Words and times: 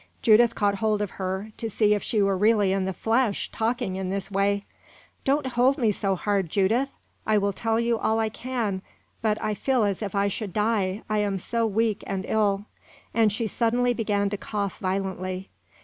Judith 0.23 0.55
caught 0.55 0.77
hold 0.79 0.99
of 0.99 1.11
her, 1.21 1.51
to 1.57 1.69
see 1.69 1.93
if 1.93 2.01
she 2.01 2.23
were 2.23 2.35
really 2.35 2.71
in 2.71 2.85
the 2.85 2.91
flesh, 2.91 3.51
talking 3.53 3.97
in 3.97 4.09
this 4.09 4.31
way. 4.31 4.63
"Don't 5.25 5.45
hold 5.45 5.77
me 5.77 5.91
so 5.91 6.15
hard, 6.15 6.49
Judith. 6.49 6.89
I 7.27 7.37
will 7.37 7.53
tell 7.53 7.79
you 7.79 7.99
all 7.99 8.17
I 8.17 8.29
can; 8.29 8.81
but 9.21 9.39
I 9.39 9.53
feel 9.53 9.83
as 9.83 10.01
if 10.01 10.15
I 10.15 10.27
should 10.27 10.53
die, 10.53 11.03
I 11.07 11.19
am 11.19 11.37
so 11.37 11.67
weak 11.67 12.03
and 12.07 12.25
ill" 12.27 12.65
and 13.13 13.31
she 13.31 13.45
suddenly 13.45 13.93
began 13.93 14.31
to 14.31 14.37
cough 14.37 14.79
violently. 14.79 15.49